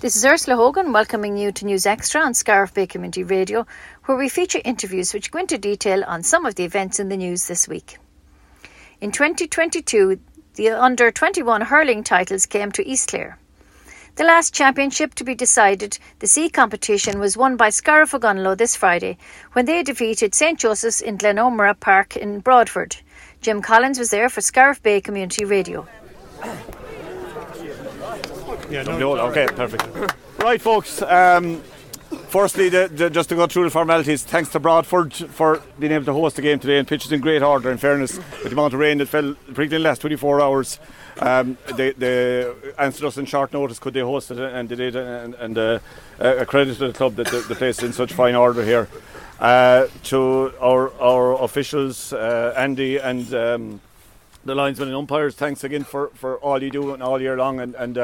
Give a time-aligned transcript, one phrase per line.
[0.00, 3.66] This is Ursula Hogan welcoming you to News Extra on Scariff Bay Community Radio,
[4.04, 7.16] where we feature interviews which go into detail on some of the events in the
[7.16, 7.98] news this week.
[9.00, 10.20] In 2022,
[10.54, 13.38] the under 21 hurling titles came to East Clare.
[14.14, 18.76] The last championship to be decided, the C competition, was won by Scariff Ogonnelloe this
[18.76, 19.18] Friday
[19.54, 22.94] when they defeated St Joseph's in Glenomora Park in Broadford.
[23.40, 25.88] Jim Collins was there for Scariff Bay Community Radio.
[28.70, 29.86] Yeah, no, no, okay, perfect.
[30.38, 31.00] right, folks.
[31.00, 31.62] Um,
[32.28, 36.04] firstly, the, the, just to go through the formalities, thanks to Broadford for being able
[36.04, 37.70] to host the game today and pitches in great order.
[37.70, 40.80] In fairness, with the amount of rain that fell, particularly in the last 24 hours,
[41.20, 43.78] um, they, they, answered us in short notice.
[43.78, 44.38] Could they host it?
[44.38, 44.96] And they did.
[44.96, 45.78] And, and uh,
[46.18, 48.86] a credit to the club that the, the place is in such fine order here.
[49.40, 53.32] Uh, to our our officials, uh, Andy and.
[53.34, 53.80] Um,
[54.44, 57.60] the linesmen and umpires, thanks again for, for all you do and all year long,
[57.60, 57.98] and, and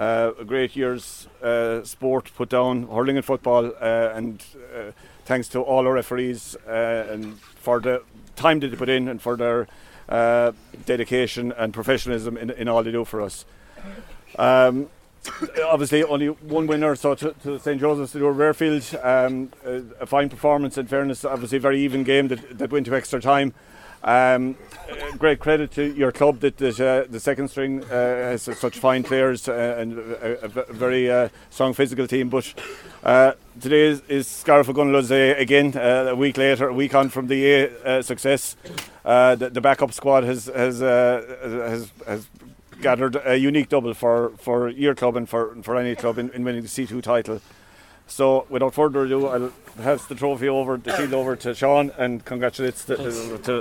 [0.00, 4.42] uh, a great year's uh, sport put down, hurling and football, uh, and
[4.74, 4.90] uh,
[5.26, 8.02] thanks to all our referees uh, and for the
[8.34, 9.68] time that they put in and for their
[10.86, 13.44] dedication and professionalism in, in all they do for us.
[14.38, 14.88] Um,
[15.66, 20.78] obviously, only one winner, so to, to St Joseph's Doora-Barefield, um, a, a, fine performance.
[20.78, 23.52] In fairness, obviously, a very even game that, that went to extra time.
[24.02, 24.56] Um,
[25.18, 29.02] great credit to your club that, that uh, the second string uh, has such fine
[29.02, 32.30] players uh, and a, a, very uh, strong physical team.
[32.30, 32.54] But
[33.04, 38.02] uh, today is, is Ogonnelloe's again, uh, a week later, a week on from the
[38.02, 38.56] success.
[39.04, 42.28] The, the, backup squad has has, has, has
[42.80, 46.44] gathered a unique double for, for your club and for, for any club in, in
[46.44, 47.40] winning the C2 title.
[48.06, 52.24] So, without further ado, I'll pass the trophy over, the shield over to Sean, and
[52.24, 53.60] congratulates to, to, to,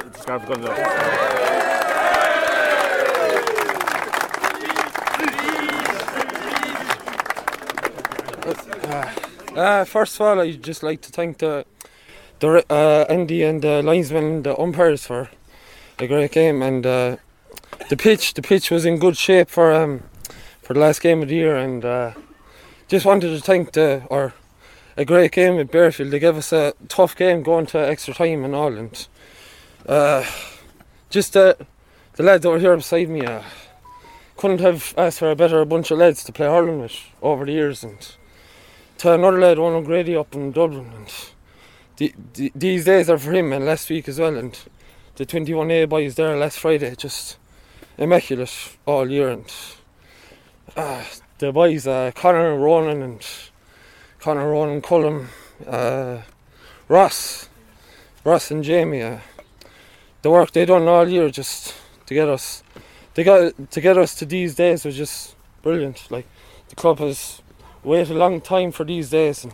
[8.89, 9.13] Uh,
[9.55, 11.65] uh, first of all, I'd just like to thank the,
[12.39, 15.29] the uh, Andy and the linesmen and the umpires for
[15.99, 17.17] a great game, and uh,
[17.89, 18.33] the pitch.
[18.33, 20.03] The pitch was in good shape for um,
[20.61, 22.13] for the last game of the year, and uh,
[22.89, 24.33] just wanted to thank the or
[24.97, 26.11] a great game at Barefield.
[26.11, 29.07] They gave us a tough game going to extra time in Ireland.
[29.87, 30.25] uh,
[31.09, 31.53] just uh,
[32.13, 33.43] the lads over here beside me uh,
[34.37, 37.51] couldn't have asked for a better bunch of lads to play hurling with over the
[37.51, 38.15] years, and
[38.97, 41.13] to another lad, Owen O'Grady up in Dublin, and
[41.97, 44.59] the, the, these days are for him, and last week as well, and
[45.15, 47.37] the 21A boys there last Friday, just
[47.97, 49.53] immaculate all year, and
[50.75, 51.03] uh,
[51.39, 53.25] the boys, uh, Connor Ronan and
[54.19, 55.29] Connor, Ronan Cullum,
[55.65, 56.19] uh,
[56.89, 57.47] Ross,
[58.25, 59.01] Ross and Jamie.
[59.01, 59.19] Uh,
[60.21, 61.73] the work they done all year just
[62.07, 62.61] to get us,
[63.13, 66.11] they got to get us to these days was just brilliant.
[66.11, 66.27] Like
[66.67, 67.41] the club has
[67.83, 69.53] waited a long time for these days, and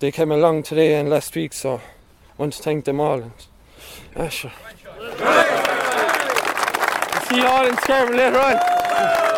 [0.00, 1.54] they came along today and last week.
[1.54, 1.80] So I
[2.36, 3.22] want to thank them all.
[3.22, 3.32] And
[4.14, 4.52] yeah, sure.
[7.28, 9.31] See you all in Scarborough later on.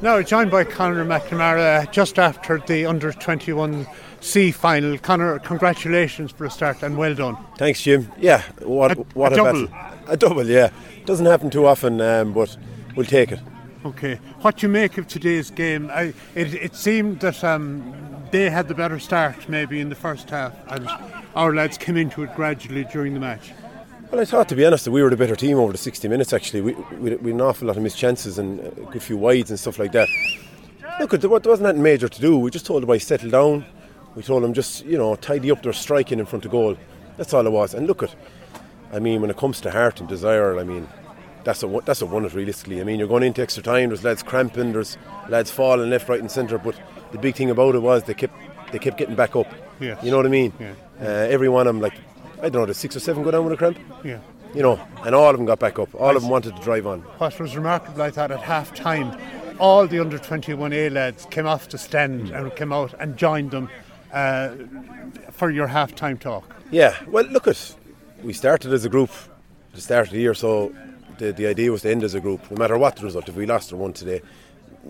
[0.00, 3.84] Now joined by Conor McNamara just after the under 21
[4.20, 4.96] C final.
[4.96, 7.36] Conor, congratulations for a start and well done.
[7.56, 8.08] Thanks, Jim.
[8.16, 9.66] Yeah, what a, what a, a double.
[9.66, 10.12] Battle.
[10.12, 10.70] A double, yeah.
[11.04, 12.56] Doesn't happen too often, um, but
[12.94, 13.40] we'll take it.
[13.84, 14.20] Okay.
[14.42, 15.90] What do you make of today's game?
[15.92, 17.92] I, it, it seemed that um,
[18.30, 20.88] they had the better start maybe in the first half, and
[21.34, 23.52] our lads came into it gradually during the match.
[24.10, 26.08] Well, I thought, to be honest, that we were the better team over the 60
[26.08, 26.62] minutes, actually.
[26.62, 29.50] We, we, we had an awful lot of missed chances and a good few wides
[29.50, 30.08] and stuff like that.
[30.98, 32.38] Look, there wasn't that major to do.
[32.38, 33.66] We just told the boys settle down.
[34.14, 36.76] We told them just, you know, tidy up their striking in front of goal.
[37.18, 37.74] That's all it was.
[37.74, 38.14] And look at,
[38.94, 40.88] I mean, when it comes to heart and desire, I mean,
[41.44, 42.80] that's a that's a one it realistically.
[42.80, 43.90] I mean, you're going into extra time.
[43.90, 44.72] There's lads cramping.
[44.72, 44.96] There's
[45.28, 46.58] lads falling left, right, and centre.
[46.58, 46.80] But
[47.12, 48.34] the big thing about it was they kept
[48.72, 49.52] they kept getting back up.
[49.80, 50.02] Yes.
[50.02, 50.52] You know what I mean?
[50.58, 50.72] Yeah.
[51.00, 51.94] Uh, every one of them, like
[52.38, 53.78] I don't know, did six or seven go down with a cramp?
[54.04, 54.20] Yeah.
[54.54, 55.94] You know, and all of them got back up.
[55.94, 57.00] All of them wanted to drive on.
[57.18, 59.18] What was remarkable, I thought, at half time,
[59.58, 62.38] all the under 21A lads came off the stand mm.
[62.38, 63.68] and came out and joined them
[64.12, 64.54] uh,
[65.32, 66.56] for your half time talk.
[66.70, 67.74] Yeah, well, look at
[68.22, 69.10] we started as a group
[69.74, 70.74] the start of the year, so
[71.18, 73.28] the, the idea was to end as a group, no matter what the result.
[73.28, 74.22] If we lost or won today,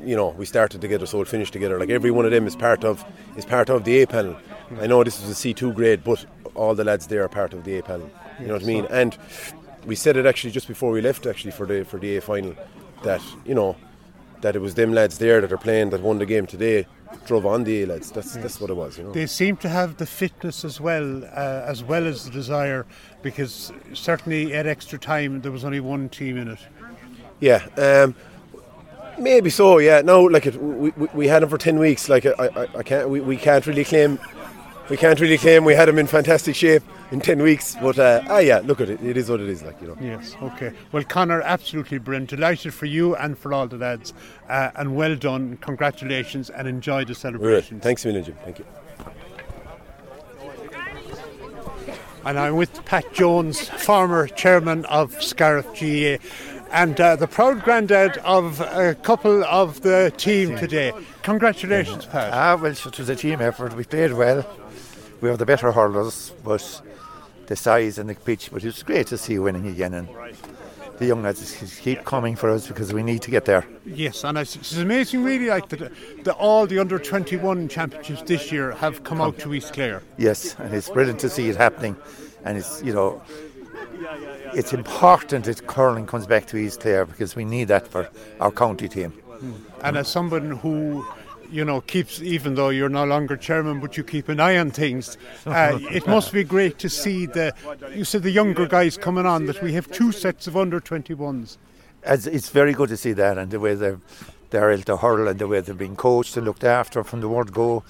[0.05, 1.79] you know, we started together, so we'll finish together.
[1.79, 3.05] Like every one of them is part of
[3.37, 4.37] is part of the A panel.
[4.81, 6.25] I know this is a C two grade, but
[6.55, 8.11] all the lads there are part of the A panel.
[8.41, 8.87] You know what I mean?
[8.91, 9.17] And
[9.87, 12.55] we said it actually just before we left, actually for the for the A final,
[13.03, 13.77] that you know
[14.41, 16.87] that it was them lads there that are playing that won the game today
[17.27, 18.11] drove on the A lads.
[18.11, 18.99] That's that's what it was.
[18.99, 19.13] You know.
[19.13, 22.87] They seem to have the fitness as well, uh, as well as the desire,
[23.23, 26.61] because certainly at extra time there was only one team in it.
[27.41, 28.15] Yeah, um,
[29.19, 29.79] maybe so.
[29.79, 32.09] Yeah, no, like it, we, we, we had him for ten weeks.
[32.09, 34.19] Like I, I, I can't, we, we can't really claim,
[34.89, 37.77] we can't really claim we had him in fantastic shape in ten weeks.
[37.81, 39.03] But uh, ah, yeah, look at it.
[39.03, 39.63] It is what it is.
[39.63, 39.97] Like you know.
[40.01, 40.37] Yes.
[40.43, 40.73] Okay.
[40.93, 42.31] Well, Connor, absolutely brilliant.
[42.31, 44.15] Delighted for you and for all the lads,
[44.49, 45.57] uh, and well done.
[45.59, 47.65] Congratulations, and enjoy the Right.
[47.83, 48.37] Thanks a million, Jim.
[48.45, 48.65] Thank you.
[52.29, 56.19] and I'm with Pat Jones, former chairman of Scariff GAA,
[56.71, 60.93] and uh, the proud granddad of a couple of the team today.
[61.23, 62.33] Congratulations, Pat.
[62.33, 63.75] Ah, well, it was a team effort.
[63.75, 64.47] We played well.
[65.21, 66.83] We were the better hurlers, but
[67.47, 68.51] the size and the pitch.
[68.53, 70.09] But it was great to see you winning again, and
[70.99, 73.65] the young lads keep coming for us because we need to get there.
[73.85, 75.93] Yes, and it's, it's amazing, really, like that
[76.25, 80.03] the, all the under 21 championships this year have come out to East Clare.
[80.17, 81.97] Yes, and it's brilliant to see it happening,
[82.45, 83.23] and it's you know.
[84.55, 88.09] It's important that hurling comes back to East Clare because we need that for
[88.41, 89.13] our county team.
[89.83, 91.07] And as someone who,
[91.51, 94.71] you know, keeps, even though you're no longer chairman, but you keep an eye on
[94.71, 95.17] things,
[95.47, 97.55] uh, it must be great to see the,
[97.95, 101.57] you said the younger guys coming on, that we have two sets of under 21s.
[102.03, 104.01] As it's very good to see that and the way they're
[104.51, 107.29] they're able to hurl and the way they're being coached and looked after from the
[107.29, 107.85] word go.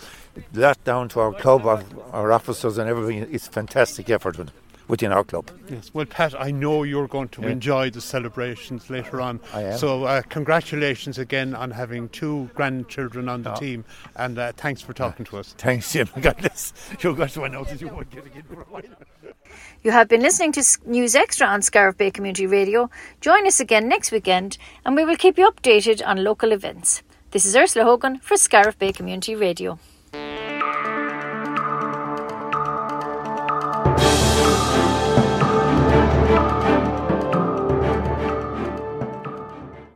[0.53, 3.29] That down to our club, our, our officers and everything.
[3.31, 4.51] It's fantastic effort with-
[4.89, 5.51] within our club.
[5.69, 5.91] Yes.
[5.95, 9.41] Well, Pat, I know you're going to enjoy the celebrations later on.
[9.53, 9.79] I am.
[9.79, 13.85] So, uh, congratulations again on having two grandchildren on the team,
[14.17, 15.55] and uh, thanks for talking to us.
[15.59, 16.09] Thanks, Jim.
[16.21, 16.73] God bless.
[17.01, 18.83] You guys went out that you won't get again for a while.
[19.83, 22.91] You have been listening to News Extra on Scariff Bay Community Radio.
[23.21, 27.03] Join us again next weekend and we will keep you updated on local events.
[27.31, 29.79] This is Ursula Hogan for Scariff Bay Community Radio.